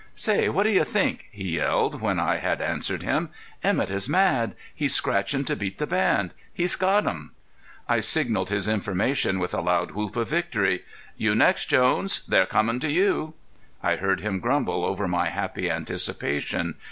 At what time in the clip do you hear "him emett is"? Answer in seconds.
3.03-4.09